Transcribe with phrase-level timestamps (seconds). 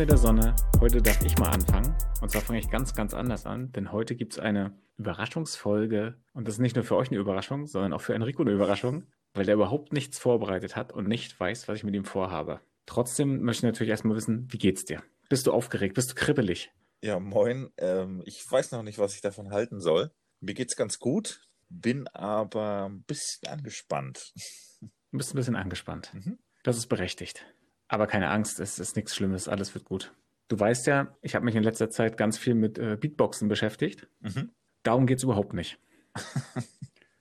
[0.00, 1.94] Freunde der Sonne, heute darf ich mal anfangen.
[2.22, 6.16] Und zwar fange ich ganz, ganz anders an, denn heute gibt es eine Überraschungsfolge.
[6.32, 9.04] Und das ist nicht nur für euch eine Überraschung, sondern auch für Enrico eine Überraschung,
[9.34, 12.62] weil der überhaupt nichts vorbereitet hat und nicht weiß, was ich mit ihm vorhabe.
[12.86, 15.02] Trotzdem möchte ich natürlich erstmal wissen, wie geht's dir?
[15.28, 15.96] Bist du aufgeregt?
[15.96, 16.72] Bist du kribbelig?
[17.02, 17.68] Ja, moin.
[17.76, 20.10] Ähm, ich weiß noch nicht, was ich davon halten soll.
[20.40, 24.32] Mir geht's ganz gut, bin aber ein bisschen angespannt.
[24.80, 26.10] Du bist ein bisschen angespannt.
[26.14, 26.38] Mhm.
[26.62, 27.44] Das ist berechtigt.
[27.90, 30.14] Aber keine Angst, es ist nichts Schlimmes, alles wird gut.
[30.46, 34.06] Du weißt ja, ich habe mich in letzter Zeit ganz viel mit äh, Beatboxen beschäftigt.
[34.20, 34.52] Mhm.
[34.84, 35.80] Darum geht's überhaupt nicht.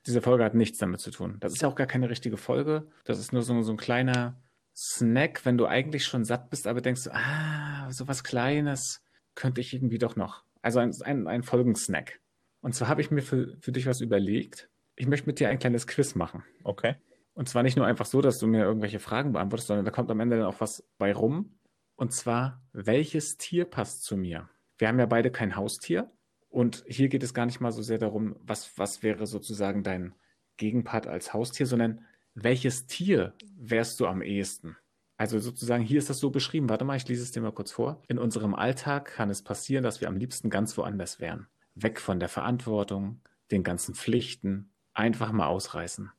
[0.05, 1.37] Diese Folge hat nichts damit zu tun.
[1.39, 2.87] Das ist ja auch gar keine richtige Folge.
[3.03, 4.39] Das ist nur so, so ein kleiner
[4.75, 9.01] Snack, wenn du eigentlich schon satt bist, aber denkst, ah, so was Kleines
[9.33, 10.43] könnte ich irgendwie doch noch.
[10.61, 12.19] Also ein, ein, ein Folgensnack.
[12.61, 14.69] Und zwar habe ich mir für, für dich was überlegt.
[14.95, 16.43] Ich möchte mit dir ein kleines Quiz machen.
[16.63, 16.95] Okay.
[17.33, 20.11] Und zwar nicht nur einfach so, dass du mir irgendwelche Fragen beantwortest, sondern da kommt
[20.11, 21.57] am Ende dann auch was bei rum.
[21.95, 24.49] Und zwar, welches Tier passt zu mir?
[24.77, 26.11] Wir haben ja beide kein Haustier.
[26.49, 30.15] Und hier geht es gar nicht mal so sehr darum, was, was wäre sozusagen dein
[30.57, 34.77] Gegenpart als Haustier, sondern welches Tier wärst du am ehesten?
[35.17, 36.69] Also sozusagen, hier ist das so beschrieben.
[36.69, 38.01] Warte mal, ich lese es dir mal kurz vor.
[38.07, 41.47] In unserem Alltag kann es passieren, dass wir am liebsten ganz woanders wären.
[41.75, 43.21] Weg von der Verantwortung,
[43.51, 46.11] den ganzen Pflichten, einfach mal ausreißen.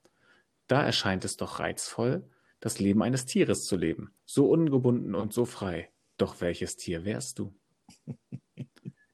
[0.71, 2.29] Da erscheint es doch reizvoll,
[2.61, 4.15] das Leben eines Tieres zu leben.
[4.25, 5.91] So ungebunden und so frei.
[6.17, 7.55] Doch welches Tier wärst du?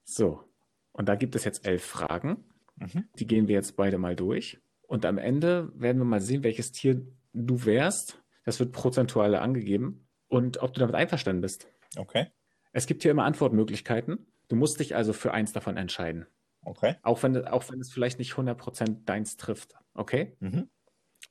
[0.09, 0.45] So,
[0.93, 2.45] und da gibt es jetzt elf Fragen.
[2.77, 3.09] Mhm.
[3.19, 4.61] Die gehen wir jetzt beide mal durch.
[4.83, 10.09] Und am Ende werden wir mal sehen, welches Tier du wärst das wird prozentual angegeben
[10.29, 11.69] und ob du damit einverstanden bist.
[11.97, 12.29] Okay.
[12.73, 14.33] Es gibt hier immer Antwortmöglichkeiten.
[14.49, 16.27] Du musst dich also für eins davon entscheiden.
[16.63, 16.95] Okay.
[17.03, 19.75] Auch wenn, auch wenn es vielleicht nicht 100% deins trifft.
[19.95, 20.37] Okay?
[20.39, 20.71] Mhm.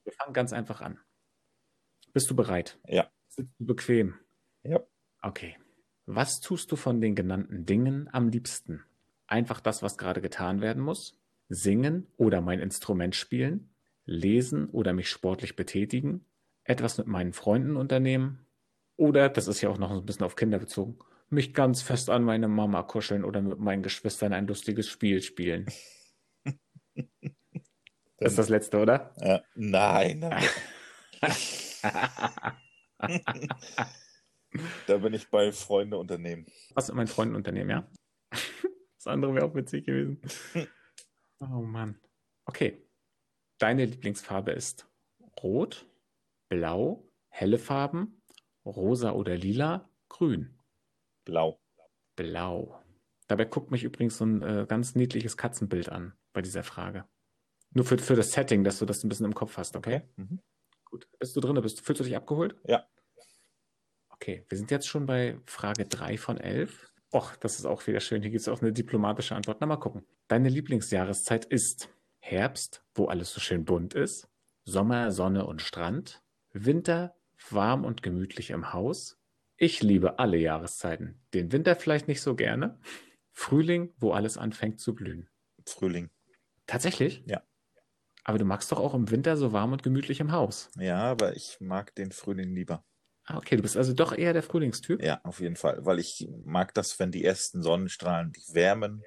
[0.05, 0.99] Wir fangen ganz einfach an.
[2.13, 2.79] Bist du bereit?
[2.87, 3.11] Ja.
[3.27, 4.15] Sitzt du bequem?
[4.63, 4.79] Ja.
[5.21, 5.57] Okay.
[6.05, 8.85] Was tust du von den genannten Dingen am liebsten?
[9.27, 11.19] Einfach das, was gerade getan werden muss?
[11.49, 13.75] Singen oder mein Instrument spielen?
[14.05, 16.25] Lesen oder mich sportlich betätigen?
[16.65, 18.45] etwas mit meinen Freunden unternehmen
[18.97, 20.97] oder, das ist ja auch noch ein bisschen auf Kinder bezogen,
[21.29, 25.67] mich ganz fest an meine Mama kuscheln oder mit meinen Geschwistern ein lustiges Spiel spielen.
[28.17, 29.13] das ist das letzte, oder?
[29.17, 30.21] Ja, nein.
[34.87, 36.45] da bin ich bei Freunde unternehmen.
[36.73, 37.87] Was mit meinen Freunden unternehmen, ja?
[38.97, 40.19] Das andere wäre auch witzig gewesen.
[41.39, 41.99] Oh Mann.
[42.45, 42.81] Okay.
[43.59, 44.87] Deine Lieblingsfarbe ist
[45.43, 45.85] rot,
[46.49, 48.23] Blau, helle Farben,
[48.65, 50.57] rosa oder lila, grün.
[51.23, 51.59] Blau.
[52.15, 52.81] Blau.
[53.27, 57.07] Dabei guckt mich übrigens so ein äh, ganz niedliches Katzenbild an bei dieser Frage.
[57.75, 59.97] Nur für, für das Setting, dass du das ein bisschen im Kopf hast, okay?
[59.97, 60.07] okay.
[60.15, 60.39] Mhm.
[60.85, 61.09] Gut.
[61.19, 61.61] Bist du drin?
[61.61, 62.55] Bist, fühlst du dich abgeholt?
[62.65, 62.87] Ja.
[64.09, 66.93] Okay, wir sind jetzt schon bei Frage 3 von 11.
[67.13, 68.21] Och, das ist auch wieder schön.
[68.21, 69.57] Hier gibt es auch eine diplomatische Antwort.
[69.59, 70.05] Na, mal gucken.
[70.29, 74.29] Deine Lieblingsjahreszeit ist Herbst, wo alles so schön bunt ist,
[74.63, 77.13] Sommer, Sonne und Strand, Winter,
[77.49, 79.19] warm und gemütlich im Haus.
[79.57, 81.21] Ich liebe alle Jahreszeiten.
[81.33, 82.79] Den Winter vielleicht nicht so gerne.
[83.33, 85.29] Frühling, wo alles anfängt zu blühen.
[85.65, 86.09] Frühling.
[86.67, 87.21] Tatsächlich?
[87.27, 87.43] Ja.
[88.25, 90.69] Aber du magst doch auch im Winter so warm und gemütlich im Haus.
[90.77, 92.83] Ja, aber ich mag den Frühling lieber.
[93.23, 95.01] Ah, okay, du bist also doch eher der Frühlingstyp?
[95.01, 99.03] Ja, auf jeden Fall, weil ich mag das, wenn die ersten Sonnenstrahlen dich wärmen,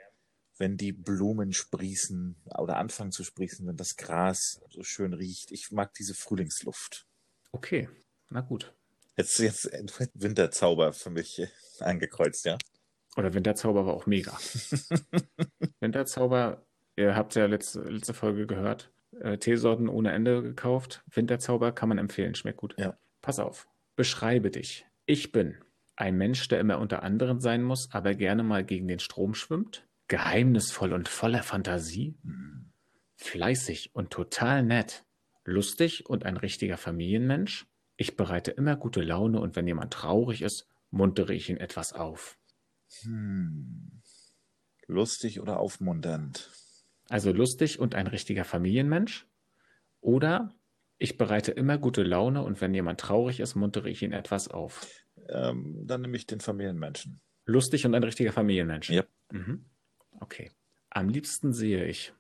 [0.57, 5.51] wenn die Blumen sprießen oder anfangen zu sprießen, wenn das Gras so schön riecht.
[5.51, 7.07] Ich mag diese Frühlingsluft.
[7.53, 7.89] Okay,
[8.31, 8.73] na gut.
[9.17, 9.69] Jetzt, jetzt
[10.15, 11.43] Winterzauber für mich
[11.81, 12.57] angekreuzt, ja.
[13.17, 14.39] Oder Winterzauber war auch mega.
[15.81, 16.65] Winterzauber,
[16.95, 21.05] ihr habt ja letzte, letzte Folge gehört, äh, Teesorten ohne Ende gekauft.
[21.11, 22.75] Winterzauber kann man empfehlen, schmeckt gut.
[22.79, 22.99] Ja.
[23.21, 24.87] Pass auf, beschreibe dich.
[25.07, 25.57] Ich bin
[25.97, 29.87] ein Mensch, der immer unter anderen sein muss, aber gerne mal gegen den Strom schwimmt.
[30.07, 32.17] Geheimnisvoll und voller Fantasie.
[33.17, 35.05] Fleißig und total nett
[35.49, 37.67] lustig und ein richtiger Familienmensch.
[37.97, 42.39] Ich bereite immer gute Laune und wenn jemand traurig ist, muntere ich ihn etwas auf.
[43.03, 44.03] Hm.
[44.87, 46.51] Lustig oder aufmunternd?
[47.09, 49.27] Also lustig und ein richtiger Familienmensch.
[50.01, 50.55] Oder
[50.99, 54.87] ich bereite immer gute Laune und wenn jemand traurig ist, muntere ich ihn etwas auf.
[55.29, 57.21] Ähm, dann nehme ich den Familienmenschen.
[57.45, 58.91] Lustig und ein richtiger Familienmensch.
[58.91, 59.05] Ja.
[59.33, 59.65] Mhm.
[60.21, 60.51] Okay.
[60.91, 62.13] Am liebsten sehe ich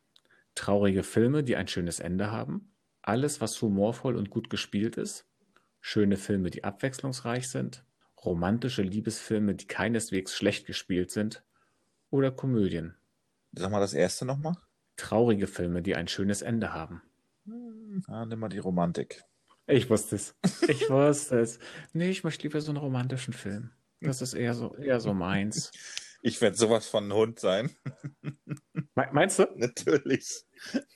[0.55, 5.26] traurige Filme, die ein schönes Ende haben, alles, was humorvoll und gut gespielt ist,
[5.81, 7.84] schöne Filme, die abwechslungsreich sind,
[8.25, 11.44] romantische Liebesfilme, die keineswegs schlecht gespielt sind,
[12.11, 12.94] oder Komödien.
[13.52, 14.56] Sag mal das erste nochmal.
[14.99, 17.03] Traurige Filme, die ein schönes Ende haben.
[18.06, 19.23] Ah, nimm mal die Romantik.
[19.67, 20.35] Ich wusste es.
[20.69, 21.59] Ich wusste es.
[21.93, 23.71] Nee, ich möchte lieber so einen romantischen Film.
[24.00, 25.71] Das ist eher so, eher so meins.
[26.21, 27.71] Ich werde sowas von ein Hund sein.
[28.95, 29.47] Me meinst du?
[29.55, 30.45] Natürlich.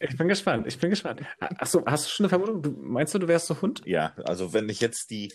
[0.01, 0.67] Ich bin gespannt.
[0.67, 1.23] Ich bin gespannt.
[1.39, 2.63] Achso, hast du schon eine Vermutung?
[2.63, 3.83] Du, meinst du, du wärst so Hund?
[3.87, 5.33] Ja, also wenn ich jetzt die,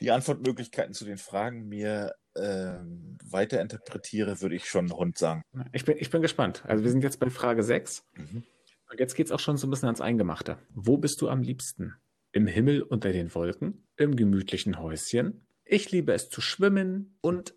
[0.00, 5.42] die Antwortmöglichkeiten zu den Fragen mir ähm, weiterinterpretiere, würde ich schon Hund sagen.
[5.72, 6.62] Ich bin, ich bin gespannt.
[6.66, 8.04] Also wir sind jetzt bei Frage 6.
[8.14, 8.44] Mhm.
[8.90, 10.58] Und jetzt geht es auch schon so ein bisschen ans Eingemachte.
[10.70, 11.94] Wo bist du am liebsten?
[12.32, 13.86] Im Himmel unter den Wolken?
[13.96, 15.46] Im gemütlichen Häuschen?
[15.64, 17.54] Ich liebe es zu schwimmen und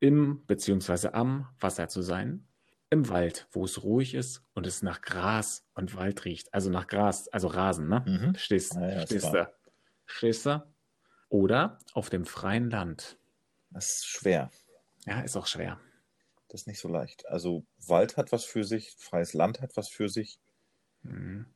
[0.00, 1.08] im bzw.
[1.12, 2.48] am Wasser zu sein.
[2.90, 6.52] Im Wald, wo es ruhig ist und es nach Gras und Wald riecht.
[6.52, 8.04] Also nach Gras, also Rasen, ne?
[8.06, 8.34] Mhm.
[8.34, 9.48] Stehst, Ja, ja, stehst du.
[10.04, 10.62] Stehst du?
[11.28, 13.16] Oder auf dem freien Land.
[13.72, 14.50] Das ist schwer.
[15.06, 15.80] Ja, ist auch schwer.
[16.48, 17.26] Das ist nicht so leicht.
[17.28, 20.38] Also Wald hat was für sich, freies Land hat was für sich.
[21.02, 21.46] Mhm.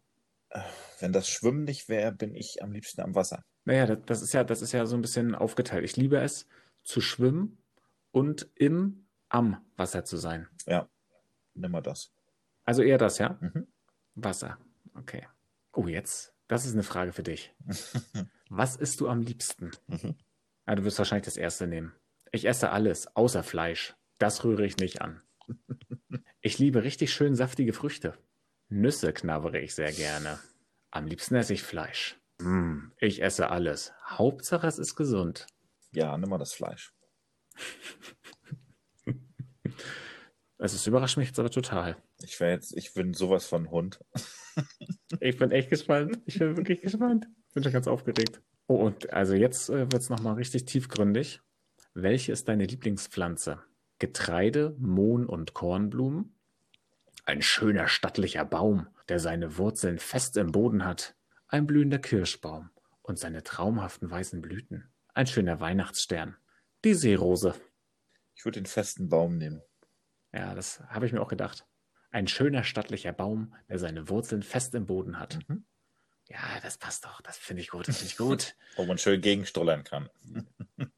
[1.01, 3.45] Wenn das Schwimmen nicht wäre, bin ich am liebsten am Wasser.
[3.65, 5.85] Naja, das, das ist ja, das ist ja so ein bisschen aufgeteilt.
[5.85, 6.47] Ich liebe es,
[6.83, 7.59] zu schwimmen
[8.13, 10.49] und im, am Wasser zu sein.
[10.67, 10.89] Ja,
[11.55, 12.13] nimm mal das.
[12.65, 13.37] Also eher das, ja?
[13.41, 13.67] Mhm.
[14.15, 14.59] Wasser.
[14.95, 15.27] Okay.
[15.73, 17.55] Oh, jetzt, das ist eine Frage für dich.
[18.49, 19.73] Was isst du am liebsten?
[19.89, 20.15] Mhm.
[20.65, 21.93] Ah, du wirst wahrscheinlich das erste nehmen.
[22.33, 23.95] Ich esse alles, außer Fleisch.
[24.19, 25.23] Das rühre ich nicht an.
[26.41, 28.15] Ich liebe richtig schön saftige Früchte.
[28.69, 30.39] Nüsse knabbere ich sehr gerne.
[30.91, 32.19] Am liebsten esse ich Fleisch.
[32.39, 33.93] Mm, ich esse alles.
[34.05, 35.47] Hauptsache es ist gesund.
[35.93, 36.93] Ja, nimm mal das Fleisch.
[40.59, 41.97] Es ist, überrascht mich jetzt aber total.
[42.23, 44.01] Ich wäre jetzt, ich bin sowas von Hund.
[45.21, 46.19] Ich bin echt gespannt.
[46.25, 47.27] Ich bin wirklich gespannt.
[47.53, 48.41] Bin schon ganz aufgeregt.
[48.67, 51.43] Oh, und also jetzt äh, wird es nochmal richtig tiefgründig.
[51.99, 53.63] Welche ist deine Lieblingspflanze?
[53.99, 56.39] Getreide, Mohn und Kornblumen?
[57.25, 61.17] Ein schöner stattlicher Baum, der seine Wurzeln fest im Boden hat.
[61.49, 62.69] Ein blühender Kirschbaum
[63.01, 64.93] und seine traumhaften weißen Blüten.
[65.15, 66.37] Ein schöner Weihnachtsstern.
[66.85, 67.55] Die Seerose.
[68.35, 69.63] Ich würde den festen Baum nehmen.
[70.35, 71.67] Ja, das habe ich mir auch gedacht.
[72.11, 75.39] Ein schöner stattlicher Baum, der seine Wurzeln fest im Boden hat.
[75.49, 75.65] Mhm.
[76.29, 77.23] Ja, das passt doch.
[77.23, 77.89] Das finde ich gut.
[77.89, 78.55] Das finde ich gut.
[78.77, 80.11] Wo man schön gegenstollern kann.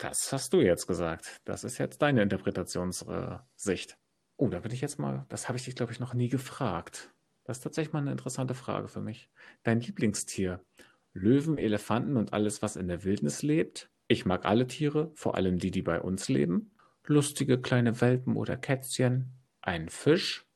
[0.00, 1.42] Das hast du jetzt gesagt.
[1.44, 3.98] Das ist jetzt deine Interpretationssicht.
[4.38, 7.12] Oh, da bin ich jetzt mal, das habe ich dich, glaube ich, noch nie gefragt.
[7.44, 9.28] Das ist tatsächlich mal eine interessante Frage für mich.
[9.62, 10.64] Dein Lieblingstier?
[11.12, 13.90] Löwen, Elefanten und alles, was in der Wildnis lebt?
[14.08, 16.70] Ich mag alle Tiere, vor allem die, die bei uns leben.
[17.04, 19.34] Lustige kleine Welpen oder Kätzchen.
[19.60, 20.46] Ein Fisch.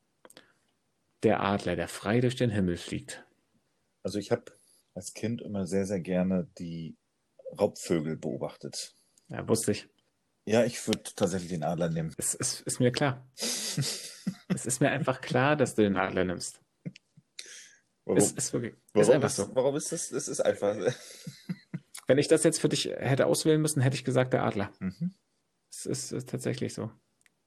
[1.21, 3.27] Der Adler, der frei durch den Himmel fliegt.
[4.01, 4.45] Also ich habe
[4.95, 6.97] als Kind immer sehr, sehr gerne die
[7.59, 8.95] Raubvögel beobachtet.
[9.29, 9.87] Ja, wusste ich.
[10.45, 12.13] Ja, ich würde tatsächlich den Adler nehmen.
[12.17, 13.27] Es ist, ist mir klar.
[13.35, 16.61] es ist mir einfach klar, dass du den Adler nimmst.
[18.05, 19.55] Warum, Es ist wirklich, ist warum, einfach ist, so.
[19.55, 20.11] warum ist das?
[20.11, 20.75] Es ist einfach.
[22.07, 24.71] Wenn ich das jetzt für dich hätte auswählen müssen, hätte ich gesagt der Adler.
[24.79, 25.15] Mhm.
[25.71, 26.91] Es ist, ist tatsächlich so.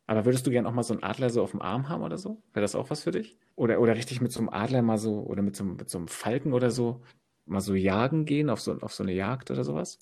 [0.07, 2.19] Aber würdest du gern auch mal so einen Adler so auf dem Arm haben oder
[2.19, 2.43] so?
[2.53, 3.39] Wäre das auch was für dich?
[3.55, 5.99] Oder, oder richtig mit so einem Adler mal so, oder mit so, einem- mit so
[5.99, 7.03] einem Falken oder so,
[7.45, 10.01] mal so jagen gehen, auf so, auf so eine Jagd oder sowas?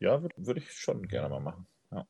[0.00, 1.66] Ja, würde würd ich schon gerne mal machen.
[1.90, 2.06] Ja.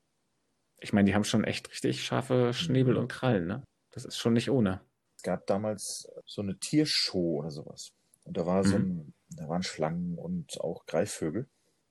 [0.80, 3.64] Ich meine, die haben schon echt richtig scharfe Schnäbel und Krallen, ne?
[3.90, 4.80] Das ist schon nicht ohne.
[5.16, 7.92] Es gab damals so eine Tiershow oder sowas.
[8.24, 11.48] Und da war so ein, da waren Schlangen und auch Greifvögel.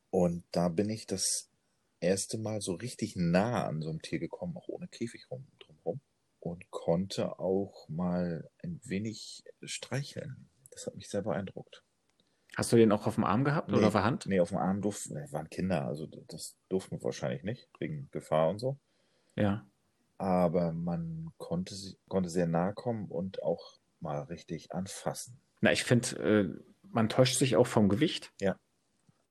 [0.10, 1.51] Und da bin ich das
[2.00, 6.01] erste Mal so richtig nah an so einem Tier gekommen, auch ohne Käfig rum, drumherum.
[6.39, 10.50] Und konnte auch mal ein wenig streicheln.
[10.72, 11.84] Das hat mich sehr beeindruckt.
[12.60, 13.86] Hast du den auch auf dem Arm gehabt oder Nee.
[13.88, 14.25] auf der Hand?
[14.25, 18.50] Nee, auf dem Arm durften, waren Kinder, also das durften wir wahrscheinlich nicht, wegen Gefahr
[18.50, 18.78] und so.
[19.38, 19.66] Ja.
[20.18, 21.74] Aber man konnte,
[22.10, 25.39] konnte sehr nahe kommen und auch mal richtig anfassen.
[25.62, 26.50] Na, ich finde, äh,
[26.84, 28.34] man täuscht sich auch vom Gewicht.
[28.42, 28.58] Ja.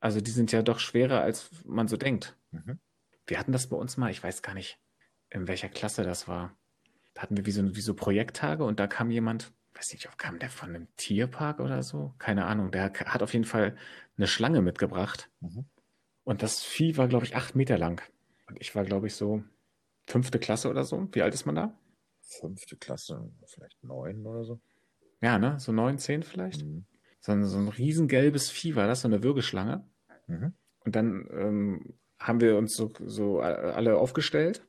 [0.00, 2.34] Also die sind ja doch schwerer, als man so denkt.
[2.50, 2.78] Mhm.
[3.26, 4.78] Wir hatten das bei uns mal, ich weiß gar nicht,
[5.28, 6.56] in welcher Klasse das war.
[7.12, 10.38] Da hatten wir wie so, wie so Projekttage und da kam jemand, weiß nicht, kam
[10.38, 12.12] der von einem Tierpark oder so?
[12.18, 12.70] Keine Ahnung.
[12.72, 13.76] Der hat auf jeden Fall
[14.16, 15.30] eine Schlange mitgebracht.
[15.40, 15.66] Mhm.
[16.24, 18.02] Und das Vieh war, glaube ich, acht Meter lang.
[18.48, 19.44] Und ich war, glaube ich, so
[20.06, 21.08] fünfte Klasse oder so.
[21.12, 21.78] Wie alt ist man da?
[22.22, 24.60] Fünfte Klasse, vielleicht neun oder so.
[25.20, 25.58] Ja, ne?
[25.58, 26.64] So neun, zehn vielleicht.
[26.64, 26.84] Mhm.
[27.20, 29.84] So ein, so ein riesengelbes Vieh war das, so eine Würgeschlange.
[30.26, 30.54] Mhm.
[30.84, 34.66] Und dann ähm, haben wir uns so, so alle aufgestellt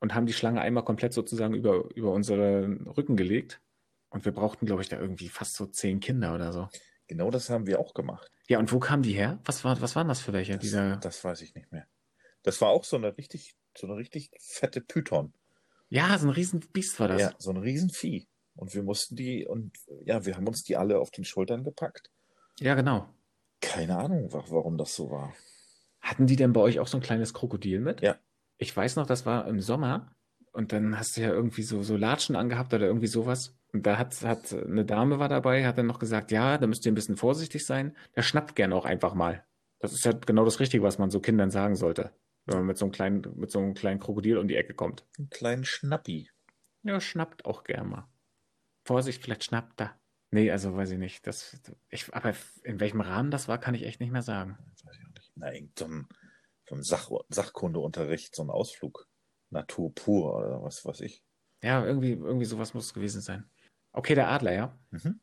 [0.00, 3.60] und haben die Schlange einmal komplett sozusagen über, über unseren Rücken gelegt.
[4.12, 6.68] Und wir brauchten, glaube ich, da irgendwie fast so zehn Kinder oder so.
[7.08, 8.30] Genau das haben wir auch gemacht.
[8.48, 9.40] Ja, und wo kamen die her?
[9.44, 10.52] Was, war, was waren das für welche?
[10.52, 11.86] Das, Dieser, das weiß ich nicht mehr.
[12.42, 15.32] Das war auch so eine richtig, so eine richtig fette Python.
[15.88, 17.20] ja, so ein Riesenbiest war das.
[17.20, 18.26] Ja, so ein Riesenvieh.
[18.54, 22.10] Und wir mussten die, und ja, wir haben uns die alle auf den Schultern gepackt.
[22.60, 23.08] ja genau.
[23.62, 25.32] Keine Ahnung, wa- warum das so war.
[26.00, 28.00] Hatten die denn bei euch auch so ein kleines Krokodil mit?
[28.02, 28.18] Ja.
[28.58, 30.14] Ich weiß noch, das war im Sommer
[30.52, 33.56] und dann hast du ja irgendwie so, so Latschen angehabt oder irgendwie sowas.
[33.72, 36.84] Und da hat, hat eine Dame war dabei, hat dann noch gesagt, ja, da müsst
[36.84, 37.96] ihr ein bisschen vorsichtig sein.
[38.16, 39.44] Der schnappt gerne auch einfach mal.
[39.78, 42.12] Das ist ja genau das Richtige, was man so Kindern sagen sollte,
[42.44, 45.06] wenn man mit so einem kleinen, mit so einem kleinen Krokodil um die Ecke kommt.
[45.18, 46.30] Einen kleinen Schnappi.
[46.82, 48.08] Ja, schnappt auch gern mal.
[48.84, 49.98] Vorsicht, vielleicht schnappt er.
[50.30, 51.26] Nee, also weiß ich nicht.
[51.26, 54.58] Das, ich, aber in welchem Rahmen das war, kann ich echt nicht mehr sagen.
[54.84, 55.32] Weiß ich auch nicht.
[55.34, 59.08] Na, irgend so ein Sach Sachkundeunterricht, so ein Ausflug.
[59.52, 61.22] Natur pur oder was weiß ich.
[61.62, 63.48] Ja, irgendwie, irgendwie sowas muss es gewesen sein.
[63.92, 64.78] Okay, der Adler, ja?
[64.90, 65.20] Mhm.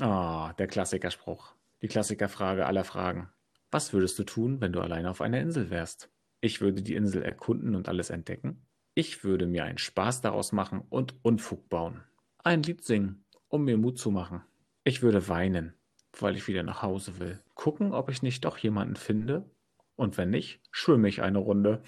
[0.00, 1.54] Ah, der Klassikerspruch.
[1.82, 3.30] Die Klassikerfrage aller Fragen.
[3.70, 6.10] Was würdest du tun, wenn du alleine auf einer Insel wärst?
[6.40, 8.66] Ich würde die Insel erkunden und alles entdecken.
[8.94, 12.02] Ich würde mir einen Spaß daraus machen und Unfug bauen.
[12.38, 14.42] Ein Lied singen, um mir Mut zu machen.
[14.84, 15.74] Ich würde weinen,
[16.18, 17.40] weil ich wieder nach Hause will.
[17.54, 19.48] Gucken, ob ich nicht doch jemanden finde.
[19.94, 21.82] Und wenn nicht, schwimme ich eine Runde.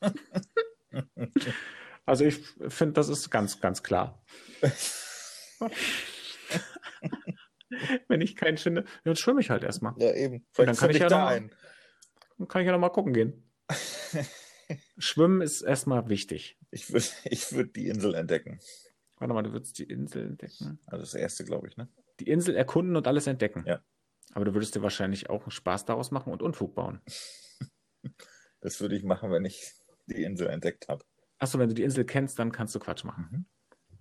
[2.06, 4.22] also ich finde, das ist ganz, ganz klar.
[8.08, 9.94] wenn ich keinen finde, dann schwimme ich halt erstmal.
[9.98, 10.46] Ja, eben.
[10.56, 11.50] Und dann kann ich ja da noch mal, ein.
[12.38, 13.50] dann kann ich ja noch mal gucken gehen.
[14.98, 16.58] Schwimmen ist erstmal wichtig.
[16.70, 18.60] Ich würde ich würd die Insel entdecken.
[19.16, 20.78] Warte mal, du würdest die Insel entdecken.
[20.86, 21.88] Also das erste, glaube ich, ne?
[22.20, 23.64] Die Insel erkunden und alles entdecken.
[23.66, 23.82] Ja.
[24.32, 27.00] Aber du würdest dir wahrscheinlich auch einen Spaß daraus machen und Unfug bauen.
[28.60, 29.72] Das würde ich machen, wenn ich
[30.08, 31.04] die Insel entdeckt habe.
[31.38, 33.46] Achso, wenn du die Insel kennst, dann kannst du Quatsch machen.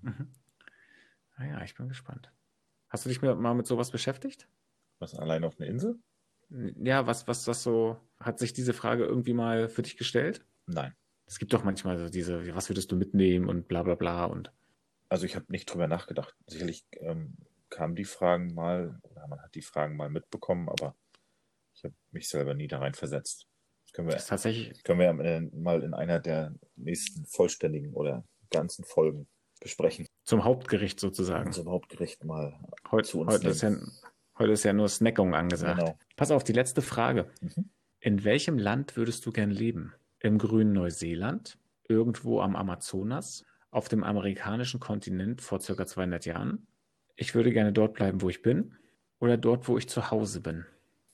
[0.02, 0.10] Mhm.
[0.10, 0.32] Mhm.
[1.38, 2.32] Naja, ich bin gespannt.
[2.90, 4.48] Hast du dich mal mit sowas beschäftigt?
[5.00, 6.00] Was, allein auf einer Insel?
[6.50, 10.46] Ja, was, was das so, hat sich diese Frage irgendwie mal für dich gestellt?
[10.66, 10.96] Nein.
[11.26, 14.52] Es gibt doch manchmal so diese, was würdest du mitnehmen und bla bla bla und
[15.10, 16.36] Also ich habe nicht drüber nachgedacht.
[16.48, 17.36] Sicherlich ähm,
[17.70, 20.96] kamen die Fragen mal, oder man hat die Fragen mal mitbekommen, aber
[21.74, 23.48] ich habe mich selber nie da rein versetzt.
[23.94, 29.28] Können wir, das tatsächlich, können wir mal in einer der nächsten vollständigen oder ganzen Folgen
[29.60, 30.06] besprechen.
[30.24, 31.48] zum Hauptgericht sozusagen.
[31.48, 32.60] Unser Hauptgericht mal
[32.92, 33.76] Heute, zu uns heute, ist ja,
[34.38, 35.80] heute ist ja nur Snackung angesagt.
[35.80, 35.98] Genau.
[36.16, 37.32] Pass auf, die letzte Frage.
[37.42, 37.70] Mhm.
[38.00, 39.94] In welchem Land würdest du gern leben?
[40.20, 41.58] Im grünen Neuseeland?
[41.90, 43.44] Irgendwo am Amazonas?
[43.72, 46.68] Auf dem amerikanischen Kontinent vor circa 200 Jahren?
[47.16, 48.76] Ich würde gerne dort bleiben, wo ich bin.
[49.20, 50.66] Oder dort, wo ich zu Hause bin.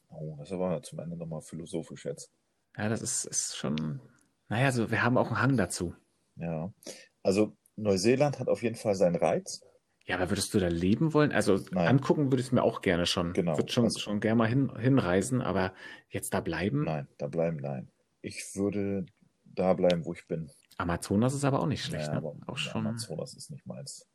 [0.10, 2.30] Oh, das ist aber zum Ende nochmal philosophisch jetzt.
[2.78, 4.02] Ja, das ist, ist schon.
[4.50, 5.96] Naja, so, wir haben auch einen Hang dazu.
[6.36, 6.74] Ja.
[7.22, 9.62] Also Neuseeland hat auf jeden Fall seinen Reiz.
[10.06, 11.32] Ja, aber würdest du da leben wollen?
[11.32, 11.88] Also Nein.
[11.88, 13.34] angucken würde ich es mir auch gerne schon.
[13.34, 13.58] Genau.
[13.58, 15.74] Würde schon, Also- schon gerne mal hin, hinreisen, aber
[16.10, 16.84] jetzt da bleiben?
[16.84, 17.90] Nein, da bleiben, nein.
[18.22, 19.06] Ich würde
[19.46, 20.52] da bleiben, wo ich bin.
[20.78, 22.36] Amazonas ist aber auch nicht schlecht, Ja, ne?
[22.48, 22.86] Auch schon.
[22.86, 24.06] Amazonas ist nicht meins.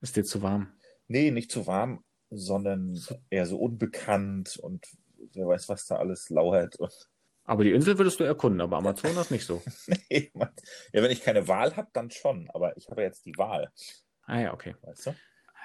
[0.00, 0.72] Ist dir zu warm?
[1.06, 2.98] Nee, nicht zu warm, sondern
[3.30, 4.84] eher so unbekannt und
[5.32, 6.76] wer weiß, was da alles lauert.
[6.76, 7.07] Und
[7.48, 9.62] Aber die Insel würdest du erkunden, aber Amazonas nicht so.
[10.10, 10.52] nee, man-
[10.92, 12.48] ja, wenn ich keine Wahl habe, dann schon.
[12.50, 13.72] Aber ich habe jetzt die Wahl,
[14.26, 14.74] Ah ja, okay.
[14.82, 15.14] weißt du?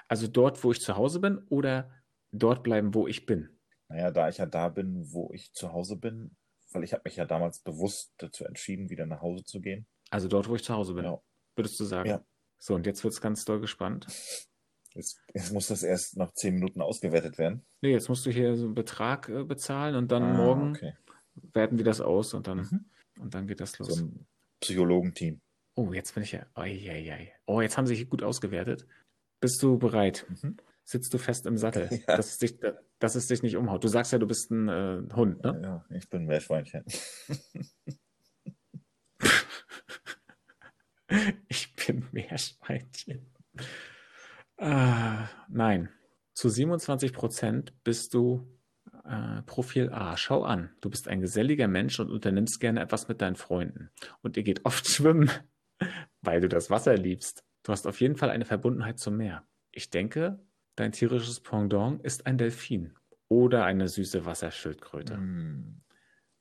[0.07, 1.91] Also dort, wo ich zu Hause bin oder
[2.31, 3.59] dort bleiben, wo ich bin?
[3.89, 6.35] Naja, da ich ja da bin, wo ich zu Hause bin,
[6.71, 9.85] weil ich habe mich ja damals bewusst dazu entschieden, wieder nach Hause zu gehen.
[10.09, 11.19] Also dort, wo ich zu Hause bin, Ja.
[11.57, 12.09] würdest du sagen.
[12.09, 12.25] Ja.
[12.59, 14.07] So, und jetzt wird es ganz doll gespannt.
[14.93, 17.65] Jetzt, jetzt muss das erst nach zehn Minuten ausgewertet werden.
[17.81, 20.93] Nee, jetzt musst du hier so einen Betrag äh, bezahlen und dann Ah, morgen Okay.
[21.53, 22.85] Werten wir das aus und dann, Mhm.
[23.19, 23.95] und dann geht das los.
[23.95, 24.25] So ein
[24.59, 25.41] Psychologenteam.
[25.75, 26.45] Oh, jetzt bin ich ja.
[26.55, 27.31] Oi, oi, oi.
[27.45, 28.85] Oh, jetzt haben sie sich gut ausgewertet.
[29.39, 30.25] Bist du bereit?
[30.29, 30.57] Mhm.
[30.85, 32.15] Sitzt du fest im Sattel, Ja.
[32.17, 32.57] dass, es dich,
[32.99, 33.83] dass es dich nicht umhaut?
[33.83, 35.59] Du sagst ja, du bist ein äh, Hund, ne?
[35.63, 36.83] Ja, ich bin ein Meerschweinchen.
[41.47, 43.27] Ich bin Meerschweinchen.
[44.57, 45.89] Ah, nein.
[46.33, 48.47] Zu 27 Prozent bist du
[49.03, 50.17] äh, Profil A.
[50.17, 50.69] Schau an.
[50.81, 53.89] Du bist ein geselliger Mensch und unternimmst gerne etwas mit deinen Freunden.
[54.22, 55.29] Und ihr geht oft schwimmen,
[56.22, 57.43] weil du das Wasser liebst.
[57.63, 59.48] Du hast auf jeden Fall eine Verbundenheit zum Meer.
[59.72, 60.39] Ich denke,
[60.75, 62.93] dein tierisches Pendant ist ein Delfin
[63.29, 65.15] oder eine süße Wasserschildkröte.
[65.15, 65.81] Hm.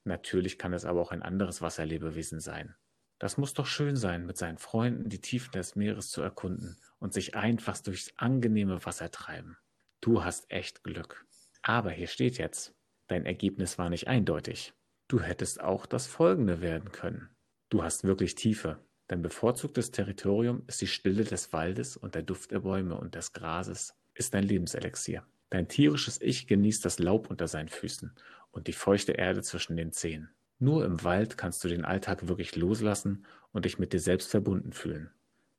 [0.05, 2.75] Natürlich kann es aber auch ein anderes Wasserlebewesen sein.
[3.19, 7.13] Das muss doch schön sein, mit seinen Freunden die Tiefen des Meeres zu erkunden und
[7.13, 9.57] sich einfach durchs angenehme Wasser treiben.
[10.01, 11.25] Du hast echt Glück.
[11.63, 12.75] Aber hier steht jetzt,
[13.07, 14.75] dein Ergebnis war nicht eindeutig.
[15.09, 17.29] Du hättest auch das folgende werden können.
[17.69, 18.79] Du hast wirklich Tiefe.
[19.09, 23.33] Dein bevorzugtes Territorium ist die Stille des Waldes und der Duft der Bäume und des
[23.33, 25.25] Grases ist dein Lebenselixier.
[25.51, 28.13] Dein tierisches Ich genießt das Laub unter seinen Füßen
[28.51, 30.31] und die feuchte Erde zwischen den Zehen.
[30.59, 34.73] Nur im Wald kannst du den Alltag wirklich loslassen und dich mit dir selbst verbunden
[34.73, 35.11] fühlen.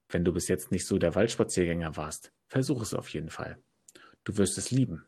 [0.10, 3.57] Wenn du bis jetzt nicht so der Waldspaziergänger warst, versuch es auf jeden Fall.
[4.24, 5.05] Du wirst es lieben,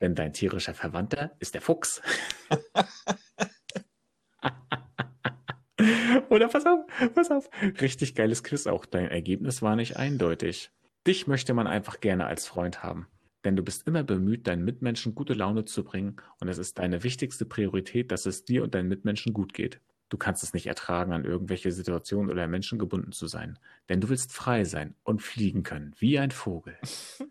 [0.00, 2.02] denn dein tierischer Verwandter ist der Fuchs.
[6.30, 6.80] Oder pass auf,
[7.14, 7.48] pass auf.
[7.80, 8.84] Richtig geiles Quiz auch.
[8.84, 10.70] Dein Ergebnis war nicht eindeutig.
[11.06, 13.06] Dich möchte man einfach gerne als Freund haben.
[13.44, 17.04] Denn du bist immer bemüht, deinen Mitmenschen gute Laune zu bringen und es ist deine
[17.04, 19.80] wichtigste Priorität, dass es dir und deinen Mitmenschen gut geht.
[20.08, 23.58] Du kannst es nicht ertragen, an irgendwelche Situationen oder Menschen gebunden zu sein.
[23.88, 26.76] Denn du willst frei sein und fliegen können, wie ein Vogel.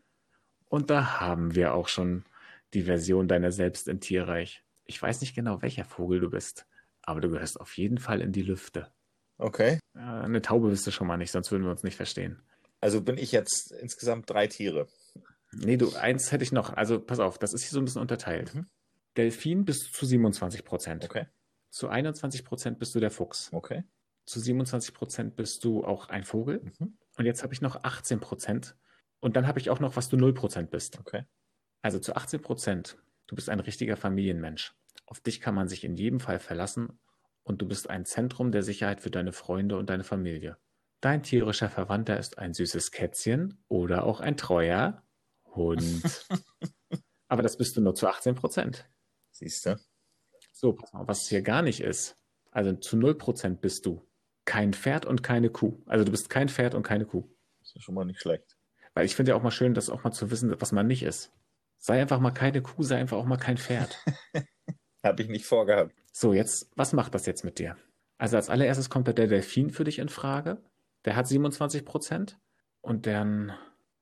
[0.70, 2.26] Und da haben wir auch schon
[2.74, 4.64] die Version deiner selbst im Tierreich.
[4.86, 6.66] Ich weiß nicht genau, welcher Vogel du bist,
[7.02, 8.92] aber du gehörst auf jeden Fall in die Lüfte.
[9.38, 9.80] Okay.
[9.96, 12.42] Ja, eine Taube bist du schon mal nicht, sonst würden wir uns nicht verstehen.
[12.82, 14.88] Also bin ich jetzt insgesamt drei Tiere.
[15.52, 16.74] Nee, du, eins hätte ich noch.
[16.74, 18.54] Also pass auf, das ist hier so ein bisschen unterteilt.
[18.54, 18.68] Mhm.
[19.16, 21.06] Delfin bist du zu 27 Prozent.
[21.06, 21.26] Okay.
[21.70, 23.50] Zu 21 Prozent bist du der Fuchs.
[23.52, 23.84] Okay.
[24.26, 26.62] Zu 27 Prozent bist du auch ein Vogel.
[26.80, 26.98] Mhm.
[27.18, 28.76] Und jetzt habe ich noch 18 Prozent.
[29.20, 31.00] Und dann habe ich auch noch, was du 0 Prozent bist.
[31.00, 31.24] Okay.
[31.88, 34.76] Also zu 18 Prozent, du bist ein richtiger Familienmensch.
[35.06, 37.00] Auf dich kann man sich in jedem Fall verlassen
[37.44, 40.58] und du bist ein Zentrum der Sicherheit für deine Freunde und deine Familie.
[41.00, 45.02] Dein tierischer Verwandter ist ein süßes Kätzchen oder auch ein treuer
[45.46, 46.28] Hund.
[47.30, 48.90] Aber das bist du nur zu 18 Prozent.
[49.32, 49.80] Siehst du?
[50.52, 52.18] So, pass mal, was hier gar nicht ist.
[52.52, 54.06] Also zu 0 Prozent bist du
[54.44, 55.82] kein Pferd und keine Kuh.
[55.86, 57.34] Also du bist kein Pferd und keine Kuh.
[57.62, 58.58] Ist ja schon mal nicht schlecht.
[58.94, 61.04] Weil ich finde ja auch mal schön, das auch mal zu wissen, was man nicht
[61.04, 61.32] ist.
[61.78, 64.04] Sei einfach mal keine Kuh, sei einfach auch mal kein Pferd.
[65.04, 65.96] Habe ich nicht vorgehabt.
[66.12, 67.78] So, jetzt, was macht das jetzt mit dir?
[68.18, 70.62] Also als allererstes kommt da der Delfin für dich in Frage.
[71.06, 72.40] Der hat 27 Prozent
[72.82, 73.58] und, der,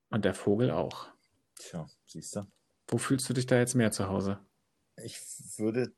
[0.10, 1.10] und der Vogel auch.
[1.56, 2.48] Tja, siehst du?
[2.88, 4.40] Wo fühlst du dich da jetzt mehr zu Hause?
[5.04, 5.20] Ich
[5.58, 5.94] würde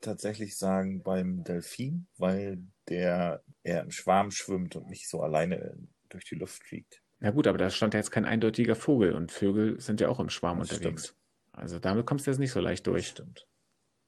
[0.00, 5.76] tatsächlich sagen beim Delfin, weil der eher im Schwarm schwimmt und nicht so alleine
[6.08, 7.02] durch die Luft fliegt.
[7.26, 10.20] Na gut, aber da stand ja jetzt kein eindeutiger Vogel und Vögel sind ja auch
[10.20, 11.06] im Schwarm Das unterwegs.
[11.06, 11.18] stimmt.
[11.50, 13.08] Also damit kommst du jetzt nicht so leicht durch.
[13.08, 13.48] Stimmt.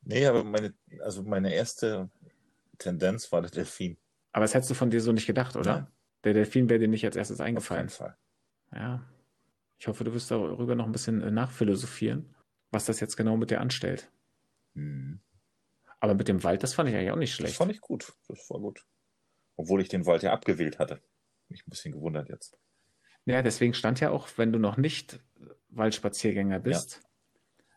[0.02, 2.10] Nee, aber meine, also meine erste
[2.78, 3.96] Tendenz war der Delfin.
[4.30, 5.72] Aber das hättest du von dir so nicht gedacht, oder?
[5.80, 5.86] Nein.
[6.22, 7.88] Der Delfin wäre dir nicht als erstes Auf keinen eingefallen.
[7.88, 8.16] Fall.
[8.72, 9.04] Ja.
[9.80, 12.36] Ich hoffe, du wirst darüber noch ein bisschen äh, nachphilosophieren,
[12.70, 14.12] was das jetzt genau mit dir anstellt.
[14.76, 15.18] Hm.
[15.98, 17.56] Aber mit dem Wald, das fand ich eigentlich auch nicht Das schlecht.
[17.56, 18.12] fand ich gut.
[18.28, 18.86] Das war gut.
[19.56, 21.02] Obwohl ich den Wald ja abgewählt hatte.
[21.48, 22.56] Mich ein bisschen gewundert jetzt.
[23.28, 25.20] Ja, deswegen stand ja auch, wenn du noch nicht
[25.70, 27.02] Waldspaziergänger bist,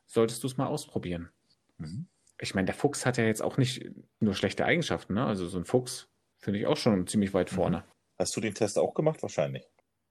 [0.07, 1.29] solltest du es mal ausprobieren.
[1.77, 2.07] Mhm.
[2.39, 3.85] Ich meine, der Fuchs hat ja jetzt auch nicht
[4.19, 5.25] nur schlechte Eigenschaften, ne?
[5.25, 7.55] Also so ein Fuchs finde ich auch schon ziemlich weit Mhm.
[7.55, 7.83] vorne.
[8.17, 9.21] Hast du den Test auch gemacht?
[9.21, 9.63] Wahrscheinlich.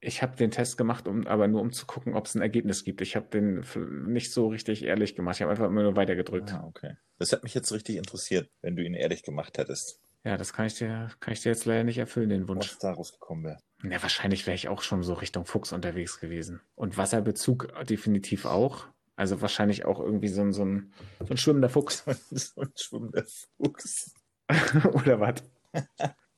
[0.02, 2.84] Ich habe den Test gemacht, um, aber nur um zu gucken, ob es ein Ergebnis
[2.84, 3.00] gibt.
[3.02, 3.64] Ich habe den
[4.06, 5.36] nicht so richtig ehrlich gemacht.
[5.36, 6.52] Ich habe einfach immer nur weitergedrückt.
[6.54, 6.96] Ah, okay.
[7.18, 10.66] Das hat mich jetzt richtig interessiert, wenn du ihn ehrlich gemacht hättest, Ja, das kann
[10.66, 12.70] ich dir, kann ich dir jetzt leider nicht erfüllen, den Wunsch.
[12.70, 13.58] was daraus gekommen wäre.
[13.82, 16.60] Ja, wahrscheinlich wäre ich auch schon so Richtung Fuchs unterwegs gewesen.
[16.74, 18.86] Und Wasserbezug definitiv auch.
[19.16, 22.04] Also wahrscheinlich auch irgendwie so ein, so ein, so ein schwimmender Fuchs.
[22.30, 23.24] so ein schwimmender
[23.56, 24.14] Fuchs.
[24.92, 25.42] Oder was?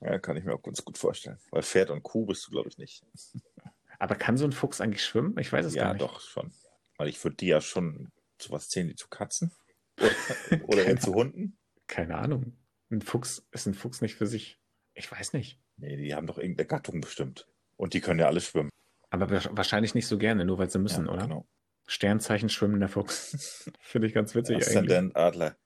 [0.00, 1.38] Ja, kann ich mir auch ganz gut vorstellen.
[1.50, 3.04] Weil Pferd und Kuh bist du, glaube ich, nicht.
[3.98, 5.36] Aber kann so ein Fuchs eigentlich schwimmen?
[5.38, 6.02] Ich weiß es ja, gar nicht.
[6.02, 6.52] doch, schon.
[6.96, 9.52] Weil ich würde die ja schon zu was zählen, die zu Katzen.
[10.66, 11.56] Oder, oder zu Hunden.
[11.86, 12.56] Keine Ahnung.
[12.90, 14.58] Ein Fuchs ist ein Fuchs nicht für sich.
[14.94, 15.61] Ich weiß nicht.
[15.82, 17.46] Nee, die haben doch irgendeine Gattung bestimmt.
[17.76, 18.70] Und die können ja alle schwimmen.
[19.10, 21.22] Aber wa- wahrscheinlich nicht so gerne, nur weil sie müssen, ja, oder?
[21.24, 21.46] Genau.
[21.86, 23.68] Sternzeichen schwimmender Fuchs.
[23.80, 24.56] Finde ich ganz witzig.
[24.58, 25.56] Aszendent Adler.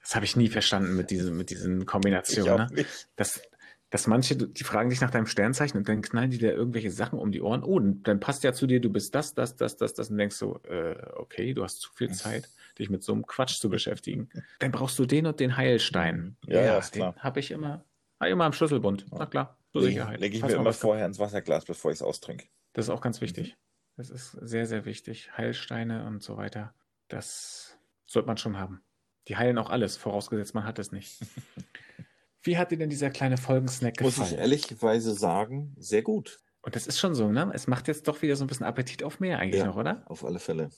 [0.00, 2.68] Das habe ich nie verstanden mit diesen, mit diesen Ich Kombinationen.
[2.68, 2.74] Ne?
[2.74, 3.08] nicht.
[3.16, 3.42] Dass,
[3.90, 7.18] dass manche, die fragen dich nach deinem Sternzeichen und dann knallen die dir irgendwelche Sachen
[7.18, 7.64] um die Ohren.
[7.64, 10.08] Oh, dann passt ja zu dir, du bist das, das, das, das, das.
[10.10, 12.48] Und denkst so, äh, okay, du hast zu viel Zeit,
[12.78, 14.28] dich mit so einem Quatsch zu beschäftigen.
[14.60, 16.36] Dann brauchst du den und den Heilstein.
[16.46, 17.16] Ja, ja, den klar.
[17.18, 17.84] habe ich immer,
[18.20, 19.06] hab ich immer am Schlüsselbund.
[19.10, 20.20] Na klar, zur Lege Sicherheit.
[20.20, 22.46] leg ich Falls mir immer vorher ins Wasserglas, bevor ich es austrinke.
[22.72, 23.56] Das ist auch ganz wichtig.
[23.96, 25.30] Das ist sehr, sehr wichtig.
[25.36, 26.74] Heilsteine und so weiter.
[27.08, 28.82] Das sollte man schon haben.
[29.28, 31.18] Die heilen auch alles, vorausgesetzt man hat es nicht.
[32.42, 34.38] Wie hat dir denn dieser kleine Folgensnack Muss ich gefallen?
[34.38, 36.40] ehrlicherweise sagen, sehr gut.
[36.62, 37.50] Und das ist schon so, ne?
[37.54, 39.66] Es macht jetzt doch wieder so ein bisschen Appetit auf mehr eigentlich Ja.
[39.66, 40.04] noch, oder?
[40.06, 40.70] Auf alle Fälle.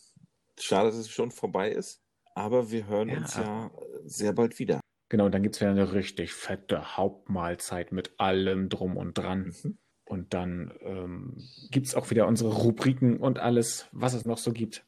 [0.58, 2.00] Schade, dass es schon vorbei ist.
[2.34, 3.70] Aber wir hören Ja, uns ja
[4.04, 4.80] sehr bald wieder.
[5.08, 9.54] Genau, und dann gibt's wieder eine richtig fette Hauptmahlzeit mit allem drum und dran.
[9.62, 9.78] Mhm.
[10.04, 11.36] Und dann ähm,
[11.70, 14.84] gibt's auch wieder unsere Rubriken und alles, was es noch so gibt.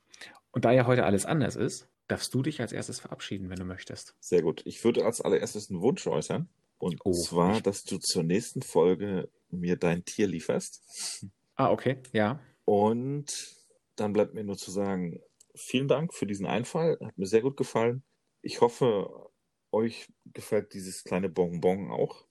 [0.52, 3.64] Und da ja heute alles anders ist, darfst du dich als erstes verabschieden, wenn du
[3.64, 4.14] möchtest.
[4.20, 4.62] Sehr gut.
[4.64, 6.48] Ich würde als allererstes einen Wunsch äußern.
[6.78, 11.22] Und Oh, zwar, ich- dass du zur nächsten Folge mir dein Tier lieferst.
[11.54, 12.40] Ah, okay, ja.
[12.64, 13.54] Und
[13.96, 15.20] dann bleibt mir nur zu sagen,
[15.54, 16.98] vielen Dank für diesen Einfall.
[17.04, 18.02] Hat mir sehr gut gefallen.
[18.42, 19.29] Ich hoffe,
[19.72, 22.26] euch gefällt dieses kleine Bonbon auch.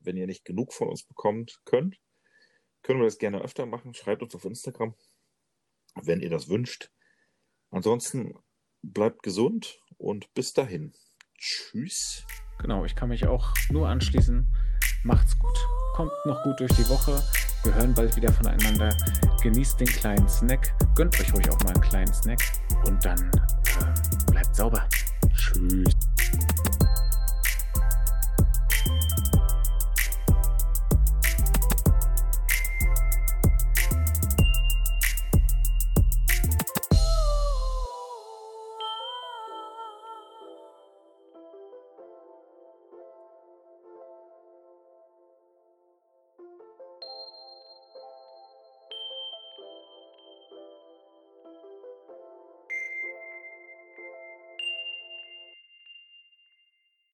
[0.00, 1.98] Wenn ihr nicht genug von uns bekommt, könnt,
[2.82, 3.94] können wir das gerne öfter machen.
[3.94, 4.94] Schreibt uns auf Instagram,
[6.02, 6.90] wenn ihr das wünscht.
[7.70, 8.34] Ansonsten
[8.82, 10.92] bleibt gesund und bis dahin.
[11.38, 12.24] Tschüss.
[12.58, 14.54] Genau, ich kann mich auch nur anschließen.
[15.02, 15.58] Macht's gut.
[15.94, 17.22] Kommt noch gut durch die Woche.
[17.64, 18.96] Wir hören bald wieder voneinander.
[19.42, 20.74] Genießt den kleinen Snack.
[20.94, 22.40] Gönnt euch ruhig auch mal einen kleinen Snack.
[22.86, 24.88] Und dann äh, bleibt sauber.
[25.34, 25.94] Tschüss.